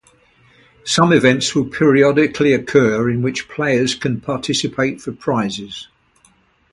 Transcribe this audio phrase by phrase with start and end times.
[0.83, 5.89] Some events will periodically occur in which players can participate for prizes.